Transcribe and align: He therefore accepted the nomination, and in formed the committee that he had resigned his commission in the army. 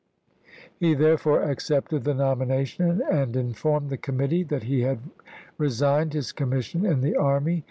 He 0.77 0.95
therefore 0.95 1.43
accepted 1.43 2.05
the 2.05 2.15
nomination, 2.15 3.03
and 3.07 3.35
in 3.35 3.53
formed 3.53 3.91
the 3.91 3.97
committee 3.97 4.41
that 4.41 4.63
he 4.63 4.81
had 4.81 4.97
resigned 5.59 6.13
his 6.13 6.31
commission 6.31 6.87
in 6.87 7.01
the 7.01 7.15
army. 7.15 7.59